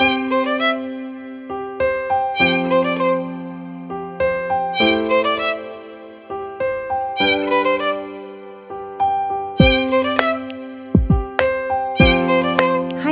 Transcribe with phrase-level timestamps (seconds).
[0.00, 0.06] Hi,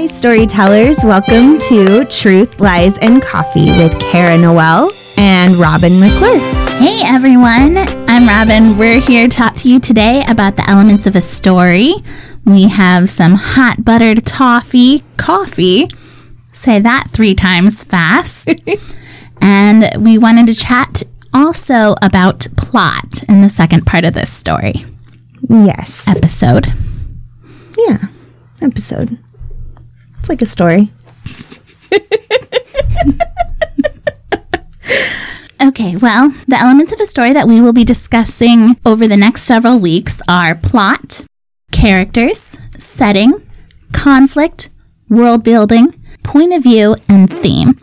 [0.07, 1.03] storytellers.
[1.03, 6.39] Welcome to Truth, Lies, and Coffee with Kara Noel and Robin McClure.
[6.79, 7.79] Hey everyone,
[8.09, 8.77] I'm Robin.
[8.77, 11.95] We're here to talk to you today about the elements of a story.
[12.45, 15.89] We have some hot buttered toffee coffee.
[16.57, 18.49] Say that three times fast.
[19.41, 21.03] and we wanted to chat
[21.35, 24.85] also about plot in the second part of this story
[25.49, 26.09] Yes.
[26.09, 26.73] episode.
[27.79, 27.99] Yeah.
[28.63, 29.19] Episode.
[30.19, 30.89] It's like a story.
[35.65, 39.43] Okay, well, the elements of a story that we will be discussing over the next
[39.43, 41.25] several weeks are plot,
[41.73, 43.33] characters, setting,
[43.93, 44.69] conflict,
[45.09, 45.93] world building,
[46.27, 47.79] point of view, and theme.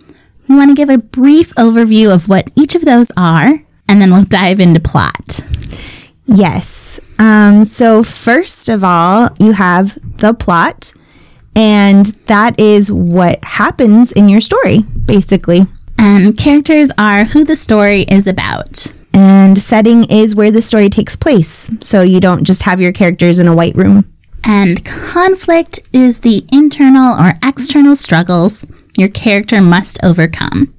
[0.48, 4.12] We want to give a brief overview of what each of those are, and then
[4.12, 5.40] we'll dive into plot.
[6.26, 7.00] Yes.
[7.20, 10.94] Um, so, first of all, you have the plot,
[11.56, 15.62] and that is what happens in your story, basically.
[15.98, 18.92] And characters are who the story is about.
[19.14, 21.70] And setting is where the story takes place.
[21.80, 24.13] So, you don't just have your characters in a white room.
[24.44, 28.66] And conflict is the internal or external struggles
[28.98, 30.74] your character must overcome.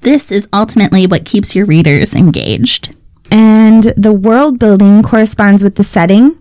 [0.00, 2.94] This is ultimately what keeps your readers engaged.
[3.30, 6.38] And the world building corresponds with the setting.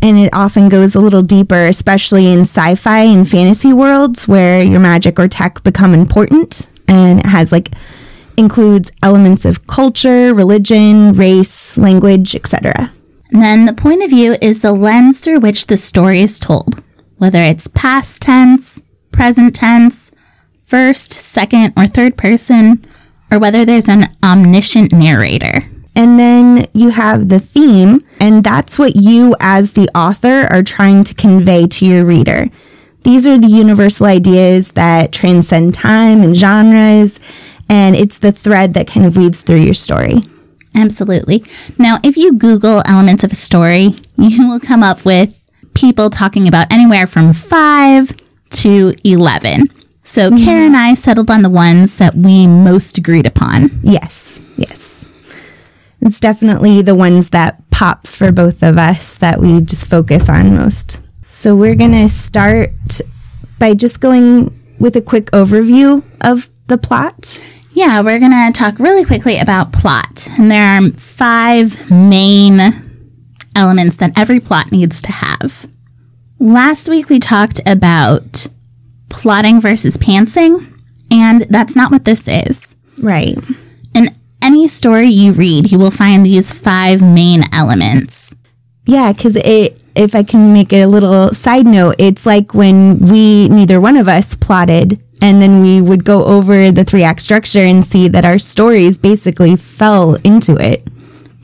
[0.00, 4.62] And it often goes a little deeper, especially in sci fi and fantasy worlds where
[4.62, 6.68] your magic or tech become important.
[6.88, 7.70] And it has like,
[8.36, 12.90] includes elements of culture, religion, race, language, etc.
[13.32, 16.82] Then the point of view is the lens through which the story is told,
[17.16, 20.12] whether it's past tense, present tense,
[20.62, 22.86] first, second, or third person,
[23.30, 25.62] or whether there's an omniscient narrator.
[25.96, 31.02] And then you have the theme, and that's what you, as the author, are trying
[31.04, 32.46] to convey to your reader.
[33.02, 37.18] These are the universal ideas that transcend time and genres,
[37.68, 40.20] and it's the thread that kind of weaves through your story.
[40.74, 41.44] Absolutely.
[41.78, 45.38] Now, if you Google elements of a story, you will come up with
[45.74, 48.12] people talking about anywhere from 5
[48.50, 49.62] to 11.
[50.04, 50.44] So, mm-hmm.
[50.44, 53.70] Karen and I settled on the ones that we most agreed upon.
[53.82, 55.04] Yes, yes.
[56.00, 60.56] It's definitely the ones that pop for both of us that we just focus on
[60.56, 61.00] most.
[61.22, 62.70] So we're going to start
[63.58, 67.40] by just going with a quick overview of the plot.
[67.74, 70.28] Yeah, we're going to talk really quickly about plot.
[70.38, 72.58] And there are five main
[73.56, 75.66] elements that every plot needs to have.
[76.38, 78.46] Last week we talked about
[79.08, 80.66] plotting versus pantsing,
[81.10, 82.76] and that's not what this is.
[83.02, 83.36] Right.
[83.94, 84.08] In
[84.42, 88.34] any story you read, you will find these five main elements.
[88.84, 92.98] Yeah, because it, if I can make it a little side note, it's like when
[92.98, 97.22] we, neither one of us plotted, and then we would go over the three act
[97.22, 100.86] structure and see that our stories basically fell into it.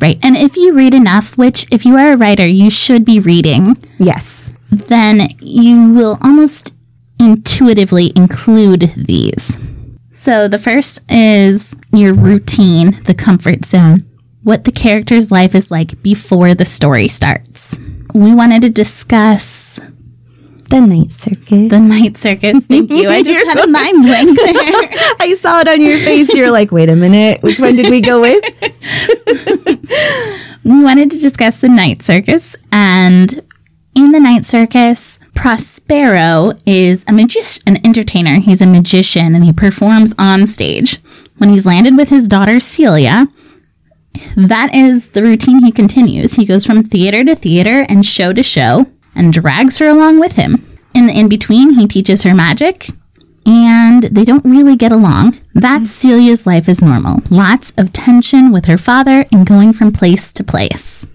[0.01, 0.19] Right.
[0.23, 3.77] And if you read enough, which if you are a writer, you should be reading,
[3.99, 4.53] Yes.
[4.71, 6.75] then you will almost
[7.19, 9.57] intuitively include these.
[10.13, 14.05] So the first is your routine, the comfort zone,
[14.43, 17.79] what the character's life is like before the story starts.
[18.15, 19.79] We wanted to discuss
[20.69, 21.71] The night circus.
[21.71, 22.67] the night circus.
[22.67, 23.09] Thank you.
[23.09, 24.55] I just had a mind blank there.
[25.19, 26.35] I saw it on your face.
[26.35, 27.43] You're like, wait a minute.
[27.43, 28.45] Which one did we go with?
[30.65, 33.43] we wanted to discuss the night circus and
[33.95, 39.53] in the night circus prospero is a magician an entertainer he's a magician and he
[39.53, 40.99] performs on stage
[41.39, 43.27] when he's landed with his daughter celia
[44.37, 48.43] that is the routine he continues he goes from theater to theater and show to
[48.43, 48.87] show
[49.19, 50.65] and drags her along with him
[50.95, 52.89] in the in between he teaches her magic
[53.47, 55.39] and they don't really get along.
[55.55, 56.09] That's mm-hmm.
[56.09, 57.23] Celia's life as normal.
[57.31, 61.07] Lots of tension with her father and going from place to place.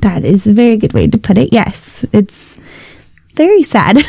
[0.00, 1.52] That is a very good way to put it.
[1.52, 2.04] Yes.
[2.12, 2.58] It's
[3.34, 3.98] very sad.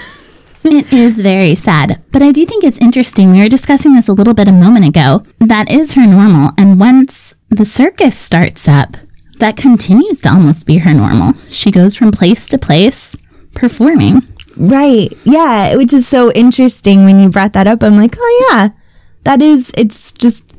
[0.65, 3.31] It is very sad, but I do think it's interesting.
[3.31, 5.25] We were discussing this a little bit a moment ago.
[5.39, 8.95] That is her normal, and once the circus starts up,
[9.44, 11.34] that continues to almost be her normal.
[11.50, 13.13] She goes from place to place
[13.54, 14.22] performing.
[14.56, 15.12] right.
[15.25, 15.75] Yeah.
[15.75, 17.84] Which is so interesting when you brought that up.
[17.84, 18.69] I'm like, oh, yeah.
[19.25, 20.54] That is, it's just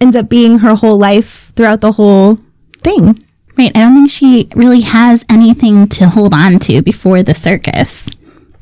[0.00, 2.40] ends up being her whole life throughout the whole
[2.78, 3.22] thing.
[3.56, 8.08] Right, I don't think she really has anything to hold on to before the circus.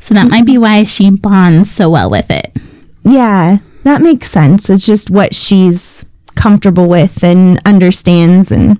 [0.00, 2.56] So that might be why she bonds so well with it.
[3.02, 4.68] Yeah, that makes sense.
[4.68, 6.04] It's just what she's
[6.34, 8.78] comfortable with and understands and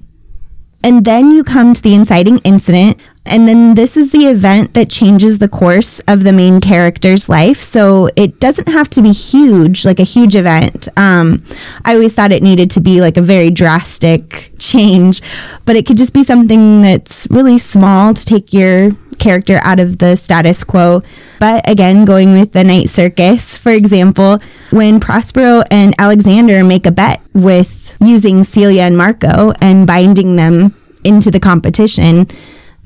[0.85, 4.91] and then you come to the inciting incident and then this is the event that
[4.91, 7.57] changes the course of the main character's life.
[7.57, 10.89] So it doesn't have to be huge like a huge event.
[10.97, 11.43] Um,
[11.85, 15.23] i always thought it needed to be like a very drastic change
[15.65, 19.99] but it could just be something that's really small to take your character out of
[19.99, 21.03] the status quo.
[21.41, 24.39] But again, going with the night circus, for example,
[24.71, 30.75] when Prospero and Alexander make a bet with using Celia and Marco and binding them
[31.05, 32.27] into the competition,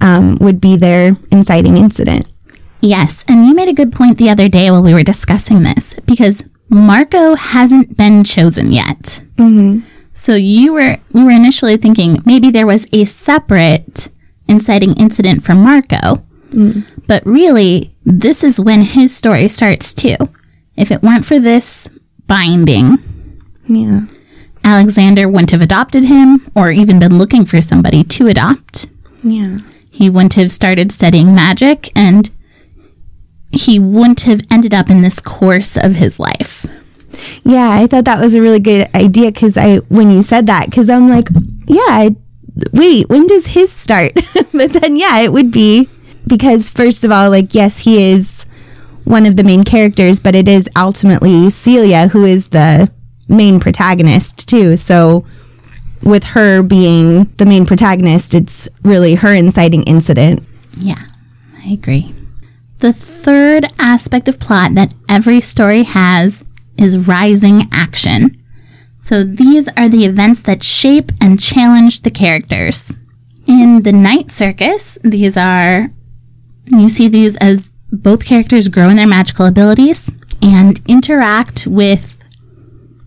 [0.01, 2.27] um, would be their inciting incident.
[2.81, 5.95] Yes, and you made a good point the other day while we were discussing this
[6.07, 9.21] because Marco hasn't been chosen yet.
[9.37, 9.81] Mm-hmm.
[10.15, 14.09] So you were we were initially thinking maybe there was a separate
[14.49, 16.25] inciting incident for Marco.
[16.51, 16.89] Mm.
[17.07, 20.17] But really, this is when his story starts too.
[20.77, 21.89] If it weren't for this
[22.27, 22.97] binding,
[23.67, 24.03] yeah.
[24.65, 28.87] Alexander wouldn't have adopted him or even been looking for somebody to adopt.
[29.23, 29.59] Yeah.
[29.91, 32.31] He wouldn't have started studying magic and
[33.51, 36.67] he wouldn't have ended up in this course of his life.
[37.45, 40.67] Yeah, I thought that was a really good idea because I, when you said that,
[40.67, 41.29] because I'm like,
[41.67, 42.17] yeah, I
[42.73, 44.13] wait, when does his start?
[44.53, 45.89] but then, yeah, it would be
[46.27, 48.45] because, first of all, like, yes, he is
[49.05, 52.91] one of the main characters, but it is ultimately Celia who is the
[53.29, 54.77] main protagonist, too.
[54.77, 55.25] So,
[56.03, 60.43] with her being the main protagonist, it's really her inciting incident.
[60.79, 61.01] Yeah,
[61.65, 62.15] I agree.
[62.79, 66.45] The third aspect of plot that every story has
[66.77, 68.38] is rising action.
[69.09, 72.93] So these are the events that shape and challenge the characters.
[73.47, 75.89] In the Night Circus, these are,
[76.67, 80.13] you see these as both characters grow in their magical abilities
[80.43, 82.23] and interact with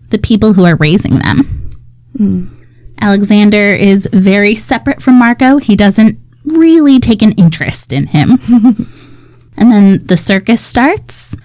[0.08, 1.78] the people who are raising them.
[2.18, 2.66] Mm.
[3.00, 5.58] Alexander is very separate from Marco.
[5.58, 8.40] He doesn't really take an interest in him.
[9.56, 11.36] and then the circus starts.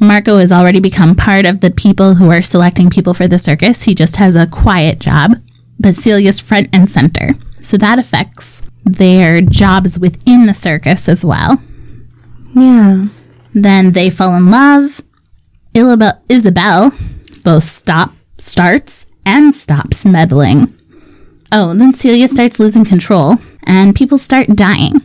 [0.00, 3.84] Marco has already become part of the people who are selecting people for the circus.
[3.84, 5.32] He just has a quiet job,
[5.78, 7.30] but Celia's front and center.
[7.62, 11.60] So that affects their jobs within the circus as well.
[12.54, 13.06] Yeah.
[13.54, 15.00] Then they fall in love.
[15.74, 16.92] Ilabel- Isobel
[17.42, 20.74] both stop, starts, and stops meddling.
[21.50, 23.34] Oh, then Celia starts losing control,
[23.64, 25.00] and people start dying.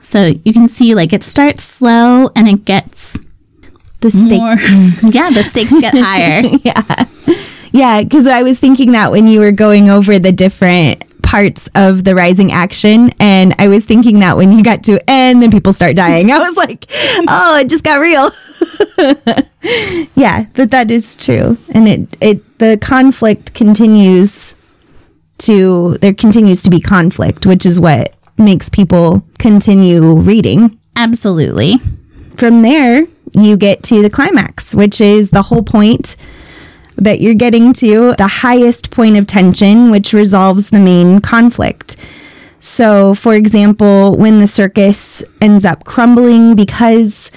[0.00, 3.18] So you can see, like, it starts slow and it gets
[4.00, 5.02] the stakes.
[5.14, 6.42] yeah, the stakes get higher.
[6.62, 7.06] yeah.
[7.70, 12.04] Yeah, because I was thinking that when you were going over the different parts of
[12.04, 15.74] the rising action, and I was thinking that when you got to and then people
[15.74, 16.86] start dying, I was like,
[17.28, 18.30] oh, it just got real.
[20.14, 24.56] yeah, but that is true, and it it the conflict continues
[25.38, 30.78] to there continues to be conflict, which is what makes people continue reading.
[30.96, 31.74] Absolutely.
[32.36, 36.16] From there, you get to the climax, which is the whole point
[36.96, 41.96] that you're getting to, the highest point of tension, which resolves the main conflict.
[42.60, 47.30] So, for example, when the circus ends up crumbling because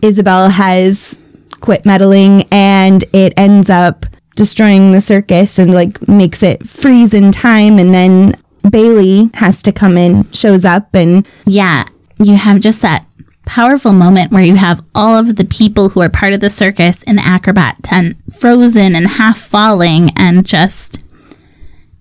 [0.00, 1.18] Isobel has
[1.60, 7.32] quit meddling and it ends up destroying the circus and like makes it freeze in
[7.32, 8.32] time and then
[8.70, 11.84] Bailey has to come in, shows up and yeah,
[12.18, 13.04] you have just that
[13.50, 17.02] powerful moment where you have all of the people who are part of the circus
[17.02, 21.04] in the acrobat tent frozen and half falling and just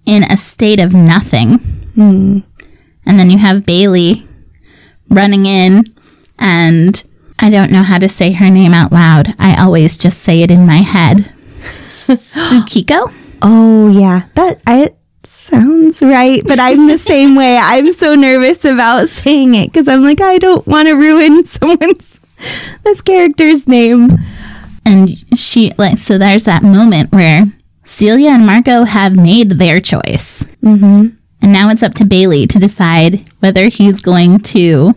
[0.05, 1.57] in a state of nothing.
[1.97, 2.43] Mm.
[3.03, 4.27] And then you have Bailey
[5.09, 5.85] running in
[6.37, 7.03] and
[7.39, 9.33] I don't know how to say her name out loud.
[9.39, 11.33] I always just say it in my head.
[11.59, 13.11] Tsukiko?
[13.41, 14.27] Oh yeah.
[14.35, 14.91] That I
[15.29, 17.57] sounds right, but I'm the same way.
[17.57, 22.19] I'm so nervous about saying it because I'm like, I don't want to ruin someone's
[22.83, 24.09] this character's name.
[24.85, 27.45] And she like so there's that moment where
[27.83, 30.43] Celia and Marco have made their choice.
[30.63, 31.09] Mm-hmm.
[31.41, 34.93] And now it's up to Bailey to decide whether he's going to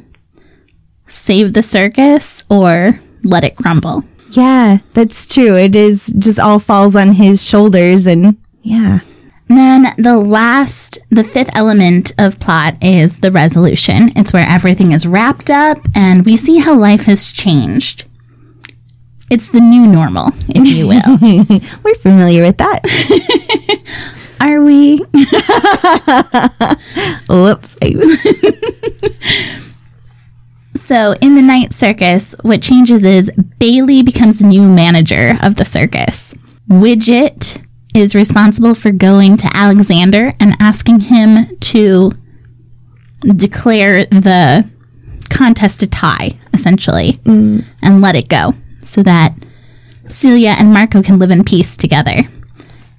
[1.08, 4.04] save the circus or let it crumble.
[4.30, 5.56] Yeah, that's true.
[5.56, 9.00] It is just all falls on his shoulders and yeah.
[9.48, 14.10] Then the last, the fifth element of plot is the resolution.
[14.16, 18.04] It's where everything is wrapped up and we see how life has changed.
[19.30, 21.18] It's the new normal, if you will.
[21.82, 22.80] We're familiar with that.
[24.40, 24.98] Are we?
[27.28, 27.76] Whoops.
[30.74, 36.34] so, in the night circus, what changes is Bailey becomes new manager of the circus.
[36.68, 42.12] Widget is responsible for going to Alexander and asking him to
[43.20, 44.68] declare the
[45.30, 47.66] contest a tie, essentially, mm.
[47.82, 49.34] and let it go so that
[50.08, 52.22] Celia and Marco can live in peace together.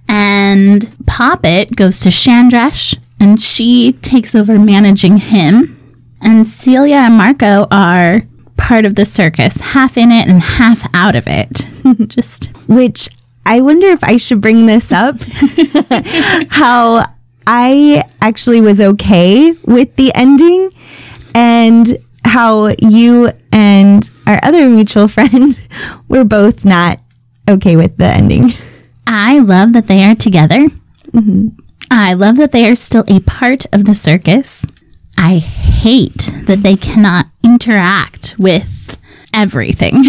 [0.08, 5.80] And Poppet goes to Chandresh and she takes over managing him.
[6.22, 8.22] And Celia and Marco are
[8.58, 11.68] part of the circus, half in it and half out of it.
[12.08, 13.10] Just Which
[13.46, 15.16] I wonder if I should bring this up.
[16.50, 17.06] How
[17.46, 20.70] I actually was okay with the ending
[21.36, 25.54] and how you and our other mutual friend
[26.08, 27.00] were both not
[27.50, 28.46] okay with the ending.
[29.06, 30.68] I love that they are together.
[31.12, 31.50] Mm-hmm.
[31.92, 34.66] I love that they are still a part of the circus.
[35.18, 38.83] I hate that they cannot interact with
[39.34, 39.94] everything.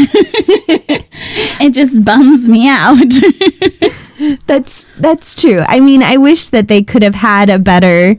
[1.61, 2.99] it just bums me out.
[4.47, 5.64] That's that's true.
[5.66, 8.16] I mean, I wish that they could have had a better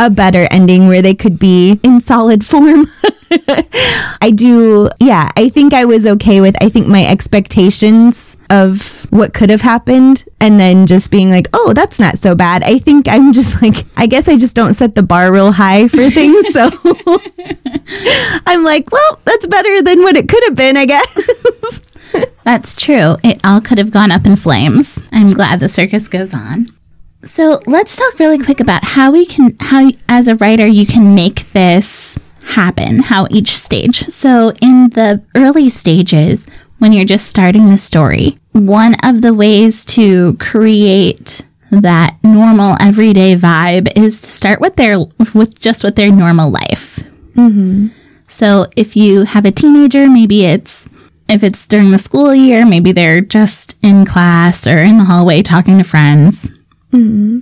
[0.00, 2.86] a better ending where they could be in solid form.
[4.22, 9.34] I do, yeah, I think I was okay with I think my expectations of what
[9.34, 13.08] could have happened and then just being like, "Oh, that's not so bad." I think
[13.08, 16.52] I'm just like I guess I just don't set the bar real high for things,
[16.52, 16.70] so
[18.46, 21.80] I'm like, "Well, that's better than what it could have been, I guess."
[22.42, 23.16] That's true.
[23.22, 24.98] It all could have gone up in flames.
[25.12, 26.66] I'm glad the circus goes on.
[27.22, 31.14] So let's talk really quick about how we can, how as a writer you can
[31.14, 34.06] make this happen, how each stage.
[34.08, 36.46] So in the early stages,
[36.78, 43.36] when you're just starting the story, one of the ways to create that normal everyday
[43.36, 44.98] vibe is to start with their,
[45.34, 46.98] with just with their normal life.
[47.34, 47.88] Mm-hmm.
[48.28, 50.88] So if you have a teenager, maybe it's
[51.28, 55.42] if it's during the school year, maybe they're just in class or in the hallway
[55.42, 56.50] talking to friends.
[56.90, 57.40] Mm-hmm.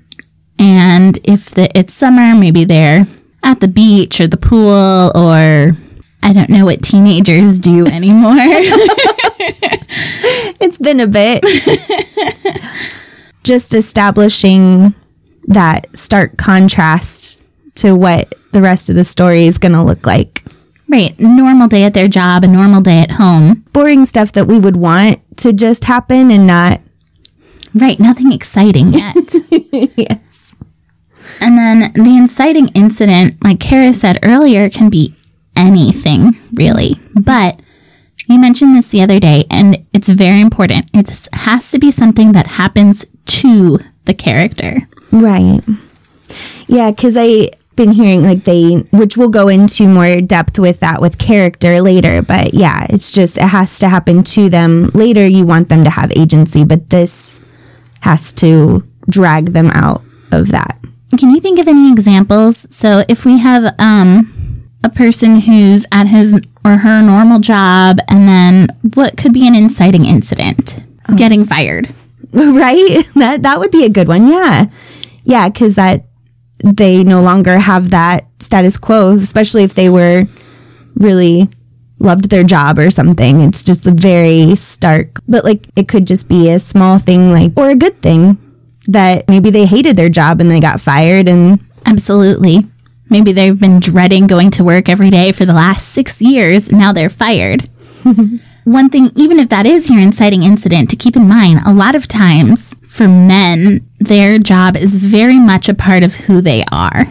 [0.58, 3.04] And if the, it's summer, maybe they're
[3.42, 5.72] at the beach or the pool or
[6.22, 8.34] I don't know what teenagers do anymore.
[10.60, 11.44] It's been a bit.
[13.44, 14.94] Just establishing
[15.44, 17.40] that stark contrast
[17.76, 20.42] to what the rest of the story is going to look like.
[20.88, 21.14] right.
[21.18, 23.64] Normal day at their job, a normal day at home.
[23.72, 26.80] Boring stuff that we would want to just happen and not.
[27.74, 27.98] Right.
[28.00, 29.14] Nothing exciting yet.
[29.96, 30.56] Yes.
[31.40, 35.14] And then the inciting incident, like Kara said earlier, can be
[35.54, 36.96] anything, really.
[37.14, 37.60] But
[38.28, 40.90] you mentioned this the other day, and it's very important.
[40.94, 44.78] It has to be something that happens to the character.
[45.12, 45.60] Right.
[46.66, 51.00] Yeah, because I've been hearing like they, which we'll go into more depth with that
[51.00, 52.22] with character later.
[52.22, 54.90] But yeah, it's just, it has to happen to them.
[54.94, 57.40] Later, you want them to have agency, but this
[58.00, 60.02] has to drag them out
[60.32, 60.78] of that.
[61.18, 62.66] Can you think of any examples?
[62.70, 68.28] So if we have um, a person who's at his or her normal job, and
[68.28, 70.78] then what could be an inciting incident?
[71.16, 71.88] Getting fired.
[72.32, 74.66] right that that would be a good one yeah
[75.24, 76.04] yeah because that
[76.62, 80.26] they no longer have that status quo especially if they were
[80.96, 81.48] really
[82.00, 86.28] loved their job or something it's just a very stark but like it could just
[86.28, 88.38] be a small thing like or a good thing
[88.86, 92.66] that maybe they hated their job and they got fired and Absolutely.
[93.08, 96.70] Maybe they've been dreading going to work every day for the last six years.
[96.70, 97.68] Now they're fired.
[98.64, 101.94] One thing, even if that is your inciting incident, to keep in mind, a lot
[101.94, 107.06] of times for men, their job is very much a part of who they are.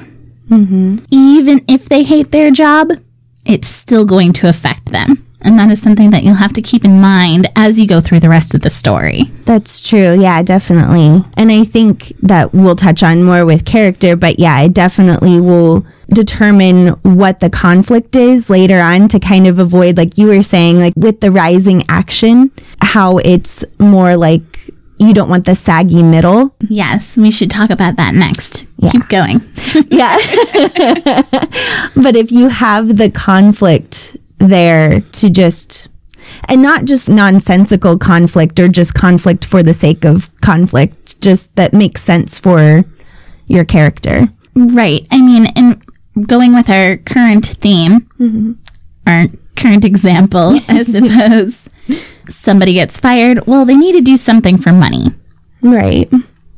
[0.50, 0.98] Mm-hmm.
[1.10, 2.92] Even if they hate their job,
[3.48, 5.24] it's still going to affect them.
[5.44, 8.22] And that is something that you'll have to keep in mind as you go through
[8.22, 9.24] the rest of the story.
[9.46, 10.20] That's true.
[10.20, 11.24] Yeah, definitely.
[11.38, 15.86] And I think that we'll touch on more with character, but yeah, it definitely will
[16.10, 20.80] determine what the conflict is later on to kind of avoid, like you were saying,
[20.80, 22.52] like with the rising action,
[22.82, 26.56] how it's more like you don't want the saggy middle.
[26.70, 28.66] Yes, we should talk about that next.
[28.92, 29.42] Keep going.
[29.90, 30.16] Yeah.
[31.96, 35.90] but if you have the conflict there to just,
[36.48, 41.74] and not just nonsensical conflict or just conflict for the sake of conflict, just that
[41.74, 42.86] makes sense for
[43.48, 44.30] your character.
[44.56, 45.06] Right.
[45.12, 45.84] I mean, and
[46.28, 48.54] going with our current theme, mm-hmm.
[49.06, 49.26] our
[49.58, 51.70] current example, I suppose,
[52.30, 53.46] somebody gets fired.
[53.48, 55.08] Well, they need to do something for money.
[55.62, 56.10] Right.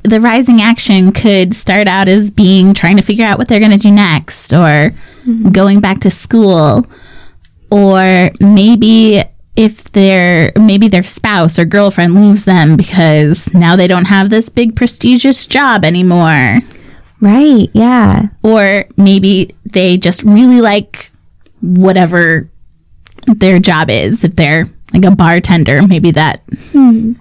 [0.04, 3.72] The rising action could start out as being trying to figure out what they're going
[3.72, 4.92] to do next or
[5.26, 5.50] mm-hmm.
[5.50, 6.86] going back to school.
[7.72, 9.22] Or maybe
[9.56, 14.48] if their maybe their spouse or girlfriend leaves them because now they don't have this
[14.48, 16.60] big prestigious job anymore
[17.20, 17.68] Right.
[17.74, 18.28] Yeah.
[18.42, 21.12] or maybe they just really like
[21.62, 22.50] whatever
[23.38, 27.14] their job is if they're like a bartender maybe that hmm.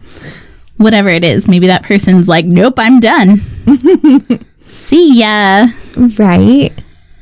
[0.76, 3.40] whatever it is maybe that person's like nope i'm done.
[4.68, 5.68] See ya.
[5.96, 6.70] Right.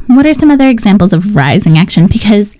[0.08, 2.06] what are some other examples of rising action?
[2.06, 2.58] Because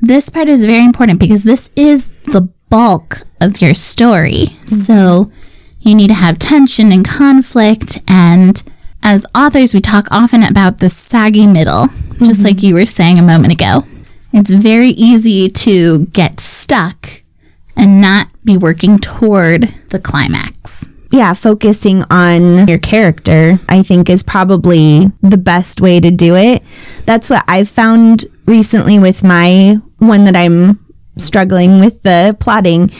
[0.00, 4.46] this part is very important because this is the bulk of your story.
[4.46, 4.76] Mm-hmm.
[4.76, 5.32] So
[5.80, 8.62] you need to have tension and conflict and
[9.02, 11.86] as authors we talk often about the saggy middle
[12.18, 12.42] just mm-hmm.
[12.42, 13.82] like you were saying a moment ago
[14.32, 17.22] it's very easy to get stuck
[17.76, 24.22] and not be working toward the climax yeah, focusing on your character, I think, is
[24.22, 26.62] probably the best way to do it.
[27.04, 30.78] That's what I've found recently with my one that I'm
[31.18, 32.92] struggling with the plotting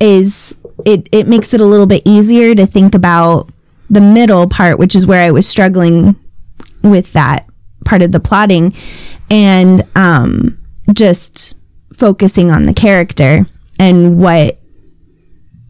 [0.00, 0.56] is
[0.86, 3.50] it, it makes it a little bit easier to think about
[3.90, 6.16] the middle part, which is where I was struggling
[6.82, 7.46] with that
[7.84, 8.74] part of the plotting
[9.30, 10.58] and um,
[10.92, 11.54] just
[11.92, 13.46] focusing on the character
[13.78, 14.58] and what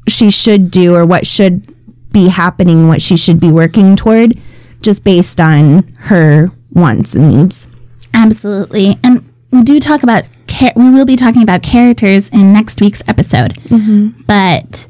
[0.08, 1.66] she should do or what should
[2.12, 4.38] be happening, what she should be working toward,
[4.80, 7.68] just based on her wants and needs.
[8.14, 8.96] Absolutely.
[9.04, 13.02] And we do talk about, char- we will be talking about characters in next week's
[13.08, 14.20] episode, mm-hmm.
[14.26, 14.86] but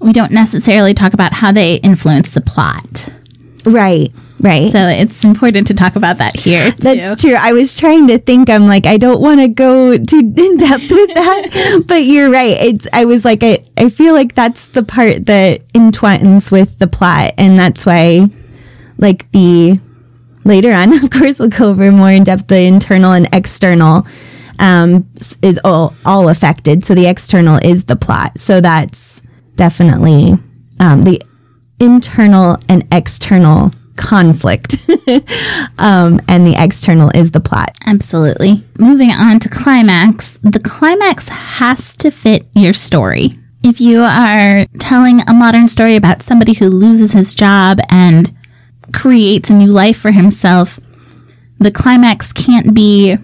[0.00, 3.08] we don't necessarily talk about how they influence the plot.
[3.64, 4.70] Right, right.
[4.70, 6.70] So it's important to talk about that here.
[6.72, 6.76] Too.
[6.78, 7.34] That's true.
[7.38, 8.50] I was trying to think.
[8.50, 12.56] I'm like, I don't want to go too in depth with that, but you're right.
[12.60, 12.86] It's.
[12.92, 13.64] I was like, I.
[13.76, 18.28] I feel like that's the part that entwines with the plot, and that's why,
[18.98, 19.80] like the
[20.44, 24.06] later on, of course, we'll go over more in depth the internal and external
[24.58, 25.08] um,
[25.42, 26.84] is all all affected.
[26.84, 28.38] So the external is the plot.
[28.38, 29.22] So that's
[29.56, 30.34] definitely
[30.80, 31.20] um, the
[31.80, 34.76] internal and external conflict.
[35.78, 37.76] um, and the external is the plot.
[37.86, 38.64] Absolutely.
[38.78, 43.30] Moving on to climax, the climax has to fit your story.
[43.62, 48.30] If you are telling a modern story about somebody who loses his job and
[48.92, 50.78] creates a new life for himself,
[51.58, 53.16] the climax can't be.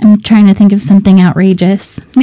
[0.00, 1.96] I'm trying to think of something outrageous.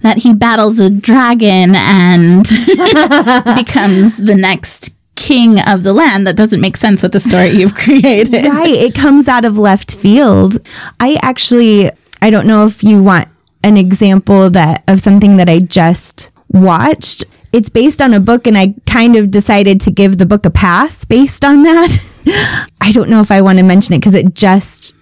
[0.00, 2.44] that he battles a dragon and
[3.56, 6.26] becomes the next king of the land.
[6.26, 8.46] That doesn't make sense with the story you've created.
[8.46, 8.72] right.
[8.72, 10.58] It comes out of left field.
[11.00, 11.90] I actually,
[12.22, 13.28] I don't know if you want
[13.62, 17.24] an example that of something that I just watched.
[17.52, 20.50] It's based on a book, and I kind of decided to give the book a
[20.50, 22.68] pass based on that.
[22.80, 24.94] I don't know if I want to mention it because it just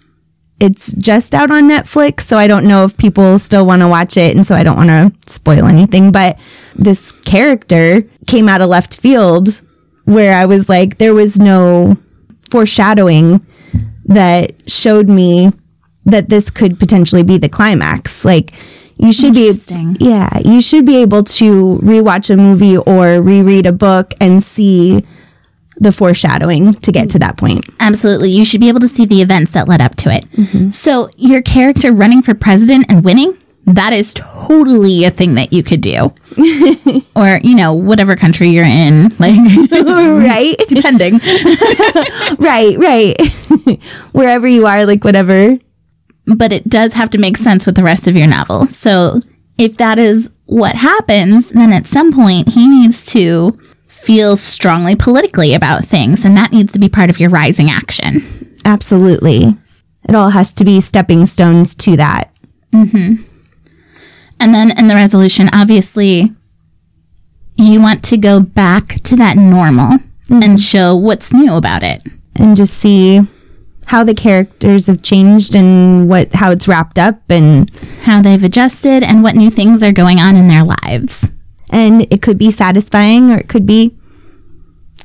[0.59, 4.16] it's just out on Netflix, so I don't know if people still want to watch
[4.16, 6.12] it, and so I don't want to spoil anything.
[6.12, 6.38] But
[6.74, 9.62] this character came out of left field
[10.07, 11.97] where I was like, there was no
[12.51, 13.47] foreshadowing
[14.07, 15.53] that showed me
[16.07, 18.25] that this could potentially be the climax.
[18.25, 18.55] Like,
[18.99, 19.53] you should be,
[19.99, 25.05] yeah, you should be able to rewatch a movie or reread a book and see
[25.79, 27.69] the foreshadowing to get to that point.
[27.81, 28.31] Absolutely.
[28.31, 30.25] You should be able to see the events that led up to it.
[30.31, 30.71] Mm-hmm.
[30.71, 35.62] So, your character running for president and winning, that is totally a thing that you
[35.62, 36.12] could do.
[37.16, 39.37] or, you know, whatever country you're in, like,
[39.72, 40.57] right?
[40.68, 41.14] depending.
[42.38, 43.81] right, right.
[44.12, 45.59] Wherever you are, like whatever.
[46.26, 48.66] But it does have to make sense with the rest of your novel.
[48.66, 49.20] So,
[49.59, 55.55] if that is what happens, then at some point he needs to feel strongly politically
[55.55, 58.57] about things, and that needs to be part of your rising action.
[58.64, 59.57] Absolutely.
[60.09, 62.33] It all has to be stepping stones to that.
[62.72, 63.22] Mm-hmm.
[64.38, 66.33] And then in the resolution, obviously,
[67.57, 70.57] you want to go back to that normal and mm-hmm.
[70.57, 72.03] show what's new about it.
[72.35, 73.20] And just see
[73.87, 77.70] how the characters have changed and what how it's wrapped up and
[78.03, 81.31] How they've adjusted and what new things are going on in their lives.
[81.70, 83.96] and it could be satisfying or it could be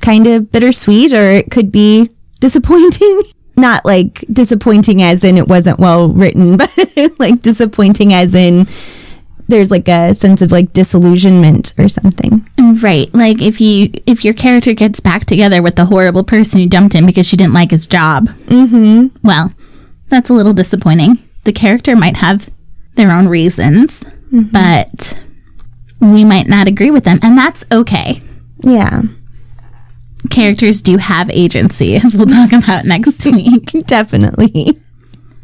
[0.02, 3.24] kind of bittersweet or it could be disappointing.
[3.56, 6.72] Not like disappointing as in it wasn't well written, but
[7.20, 8.68] like disappointing as in
[9.52, 12.48] there's like a sense of like disillusionment or something.
[12.82, 13.14] Right.
[13.14, 16.96] Like if you if your character gets back together with the horrible person who dumped
[16.96, 18.30] him because she didn't like his job.
[18.48, 19.08] Mm-hmm.
[19.24, 19.54] Well,
[20.10, 21.20] that's a little disappointing.
[21.44, 22.50] The character might have
[22.96, 25.24] their own reasons, but
[26.00, 28.22] we might not agree with them, and that's okay.
[28.60, 29.04] Yeah.
[30.30, 33.66] Characters do have agency, as we'll talk about next week.
[33.88, 34.80] Definitely.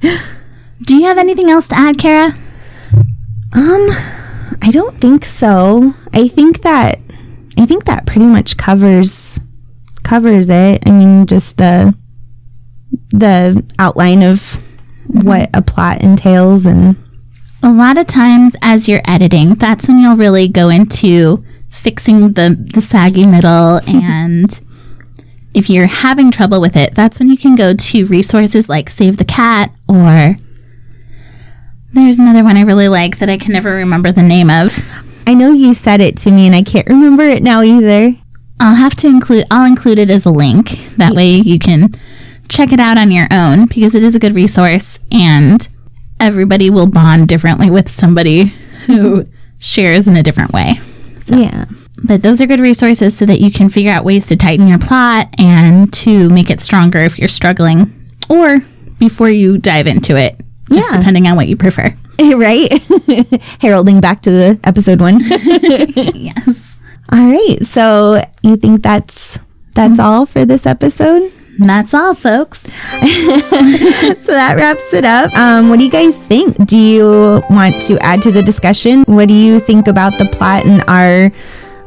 [0.02, 2.32] Do you have anything else to add, Kara?
[3.53, 3.88] Um,
[4.62, 5.93] I don't think so.
[6.13, 6.99] I think that
[7.57, 9.39] I think that pretty much covers
[10.03, 10.83] covers it.
[10.86, 11.95] I mean, just the
[13.10, 14.62] the outline of
[15.07, 16.95] what a plot entails and
[17.63, 22.55] A lot of times, as you're editing, that's when you'll really go into fixing the,
[22.73, 23.79] the saggy middle.
[23.88, 24.60] and
[25.53, 29.17] if you're having trouble with it, that's when you can go to resources like Save
[29.17, 30.36] the Cat or
[31.97, 34.77] there's another one I really like that I can never remember the name of.
[35.25, 38.15] I know you said it to me and I can't remember it now either.
[38.60, 40.71] I'll have to include I'll include it as a link.
[40.97, 41.89] That way you can
[42.49, 45.67] check it out on your own because it is a good resource and
[46.19, 48.53] everybody will bond differently with somebody
[48.86, 49.27] who
[49.60, 50.73] shares in a different way.
[51.25, 51.65] Yeah.
[52.03, 54.79] But those are good resources so that you can figure out ways to tighten your
[54.79, 57.93] plot and to make it stronger if you're struggling
[58.29, 58.60] or
[58.99, 60.39] before you dive into it.
[60.69, 60.97] Just Yeah.
[60.97, 61.93] depending on what you prefer.
[62.19, 62.67] right?
[63.62, 65.19] Heralding back to the episode one.
[66.15, 66.77] yes.
[67.12, 67.58] all right.
[67.65, 69.39] So you think that's
[69.73, 71.32] that's all for this episode?
[71.60, 72.63] That's all, folks.
[72.63, 75.34] So that wraps it up.
[75.36, 76.56] Um, what do you guys think?
[76.67, 79.03] Do you want to add to the discussion?
[79.08, 81.30] What do you think about the plot and our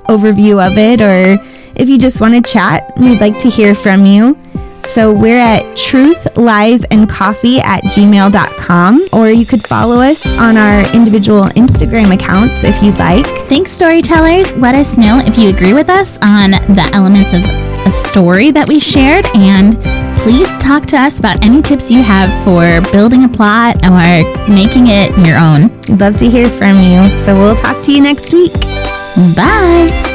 [0.08, 1.00] overview of it?
[1.00, 1.38] Or
[1.76, 4.36] if you just want to chat, we'd like to hear from you.
[4.84, 10.56] So we're at truth, lies, and coffee at gmail.com, or you could follow us on
[10.56, 13.26] our individual Instagram accounts if you'd like.
[13.48, 14.54] Thanks, storytellers.
[14.56, 17.42] Let us know if you agree with us on the elements of
[17.86, 19.74] a story that we shared, and
[20.18, 24.88] please talk to us about any tips you have for building a plot or making
[24.88, 25.70] it your own.
[25.88, 27.16] We'd love to hear from you.
[27.24, 28.52] So we'll talk to you next week.
[29.34, 30.09] Bye.